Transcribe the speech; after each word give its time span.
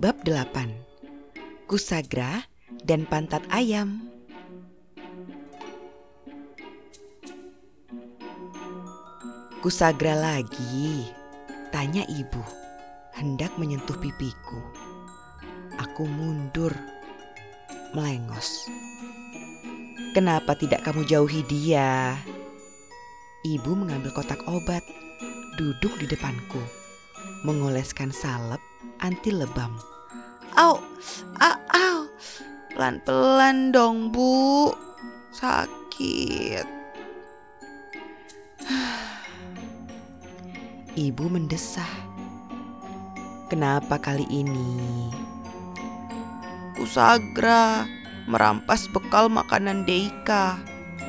Bab 0.00 0.16
8 0.24 1.68
Kusagra 1.68 2.48
dan 2.88 3.04
Pantat 3.04 3.44
Ayam 3.52 4.10
Kusagra 9.60 10.16
lagi, 10.16 11.04
tanya 11.68 12.00
ibu, 12.08 12.40
hendak 13.12 13.52
menyentuh 13.60 13.92
pipiku. 14.00 14.56
Aku 15.76 16.08
mundur, 16.08 16.72
melengos. 17.92 18.64
Kenapa 20.16 20.56
tidak 20.56 20.80
kamu 20.88 21.04
jauhi 21.04 21.44
dia? 21.44 22.16
Ibu 23.44 23.76
mengambil 23.76 24.16
kotak 24.16 24.40
obat, 24.48 24.80
duduk 25.60 25.92
di 26.00 26.08
depanku, 26.08 26.64
mengoleskan 27.42 28.12
salep 28.12 28.60
anti 29.00 29.32
lebam. 29.32 29.72
Au, 30.58 30.82
au, 31.40 31.56
au. 31.72 31.98
Pelan-pelan 32.74 33.72
dong, 33.72 34.12
Bu. 34.12 34.74
Sakit. 35.32 36.66
Ibu 41.06 41.24
mendesah. 41.30 42.10
Kenapa 43.50 43.98
kali 43.98 44.22
ini? 44.30 45.10
Kusagra 46.78 47.82
merampas 48.30 48.86
bekal 48.94 49.26
makanan 49.26 49.82
Deika. 49.82 50.54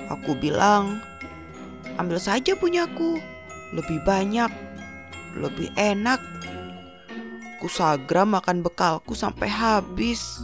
Aku 0.09 0.33
bilang, 0.35 0.99
ambil 2.01 2.17
saja 2.17 2.57
punyaku. 2.57 3.21
Lebih 3.77 4.01
banyak, 4.03 4.49
lebih 5.37 5.71
enak. 5.79 6.19
Kusagra 7.61 8.25
makan 8.25 8.65
bekalku 8.65 9.13
sampai 9.13 9.45
habis. 9.45 10.41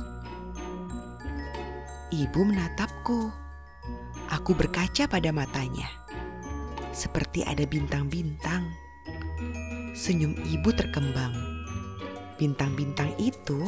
Ibu 2.14 2.40
menatapku. 2.46 3.34
Aku 4.32 4.54
berkaca 4.54 5.10
pada 5.10 5.34
matanya. 5.34 5.90
Seperti 6.94 7.42
ada 7.44 7.66
bintang-bintang. 7.66 8.70
Senyum 9.98 10.38
ibu 10.46 10.70
terkembang. 10.70 11.34
Bintang-bintang 12.38 13.10
itu 13.18 13.66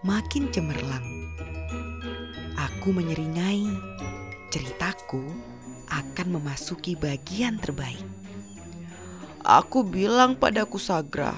makin 0.00 0.48
cemerlang. 0.48 1.04
Aku 2.56 2.96
menyeringai. 2.96 3.68
Ceritaku 4.48 5.20
akan 5.92 6.40
memasuki 6.40 6.96
bagian 6.96 7.60
terbaik. 7.60 8.15
Aku 9.46 9.86
bilang 9.86 10.34
pada 10.34 10.66
Kusagra, 10.66 11.30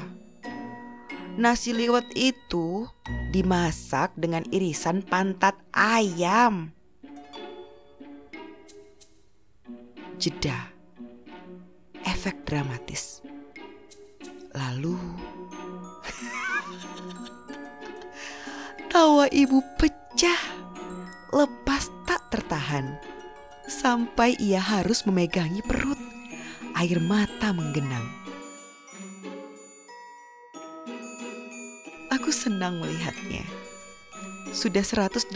nasi 1.36 1.76
liwet 1.76 2.08
itu 2.16 2.88
dimasak 3.36 4.16
dengan 4.16 4.48
irisan 4.48 5.04
pantat 5.04 5.52
ayam. 5.76 6.72
Jeda. 10.16 10.72
Efek 12.00 12.48
dramatis. 12.48 13.20
Lalu 14.56 14.96
tawa 18.96 19.28
ibu 19.28 19.60
pecah, 19.76 20.40
lepas 21.36 21.92
tak 22.08 22.24
tertahan, 22.32 22.96
sampai 23.68 24.32
ia 24.40 24.64
harus 24.64 25.04
memegangi 25.04 25.60
perut. 25.60 25.97
Air 26.78 27.02
mata 27.02 27.50
menggenang. 27.50 28.06
Aku 32.14 32.30
senang 32.30 32.78
melihatnya. 32.78 33.42
Sudah 34.54 34.86
183 34.86 35.34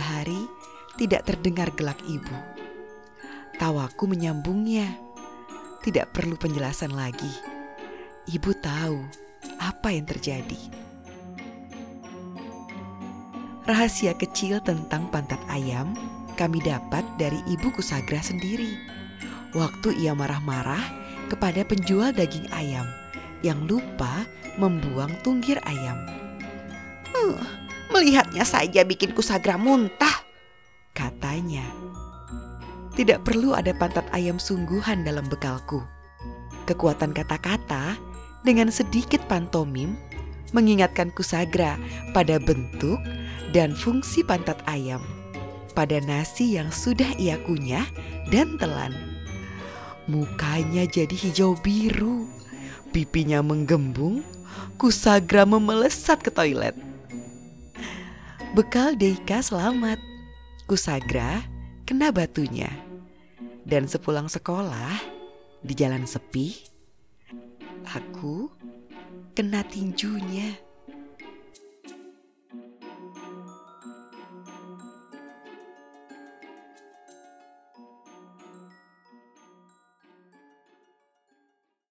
hari 0.00 0.48
tidak 0.96 1.28
terdengar 1.28 1.68
gelak 1.76 2.00
ibu. 2.08 2.32
Tawaku 3.60 4.08
menyambungnya. 4.08 4.88
Tidak 5.84 6.16
perlu 6.16 6.32
penjelasan 6.40 6.96
lagi. 6.96 7.28
Ibu 8.32 8.56
tahu 8.64 9.04
apa 9.60 9.92
yang 9.92 10.08
terjadi. 10.08 10.60
Rahasia 13.68 14.16
kecil 14.16 14.64
tentang 14.64 15.12
pantat 15.12 15.44
ayam 15.52 15.92
kami 16.40 16.64
dapat 16.64 17.04
dari 17.20 17.36
ibu 17.52 17.68
Kusagra 17.68 18.24
sendiri. 18.24 19.03
Waktu 19.54 19.94
ia 20.02 20.18
marah-marah 20.18 20.82
kepada 21.30 21.62
penjual 21.62 22.10
daging 22.10 22.50
ayam 22.50 22.84
yang 23.46 23.62
lupa 23.70 24.26
membuang 24.58 25.14
tunggir 25.22 25.62
ayam. 25.62 25.98
Uh, 27.14 27.38
melihatnya 27.94 28.42
saja 28.42 28.82
bikin 28.82 29.14
Kusagra 29.14 29.54
muntah, 29.54 30.26
katanya. 30.90 31.62
Tidak 32.98 33.22
perlu 33.22 33.54
ada 33.54 33.70
pantat 33.74 34.06
ayam 34.10 34.42
sungguhan 34.42 35.06
dalam 35.06 35.26
bekalku. 35.30 35.82
Kekuatan 36.66 37.14
kata-kata 37.14 37.98
dengan 38.42 38.70
sedikit 38.74 39.22
pantomim 39.30 39.94
mengingatkan 40.50 41.14
Kusagra 41.14 41.78
pada 42.10 42.42
bentuk 42.42 42.98
dan 43.54 43.74
fungsi 43.74 44.26
pantat 44.26 44.58
ayam, 44.66 45.02
pada 45.78 46.02
nasi 46.02 46.58
yang 46.58 46.70
sudah 46.74 47.10
ia 47.18 47.38
kunyah 47.46 47.86
dan 48.34 48.58
telan. 48.58 49.13
Mukanya 50.04 50.84
jadi 50.84 51.16
hijau 51.16 51.56
biru, 51.64 52.28
pipinya 52.92 53.40
menggembung, 53.40 54.20
Kusagra 54.74 55.46
memelesat 55.46 56.18
ke 56.20 56.30
toilet. 56.34 56.74
Bekal 58.52 58.98
Deika 58.98 59.38
selamat. 59.40 59.96
Kusagra 60.66 61.40
kena 61.86 62.10
batunya. 62.10 62.68
Dan 63.64 63.88
sepulang 63.88 64.28
sekolah, 64.28 64.92
di 65.64 65.72
jalan 65.72 66.04
sepi, 66.04 66.52
aku 67.88 68.52
kena 69.32 69.64
tinjunya. 69.64 70.52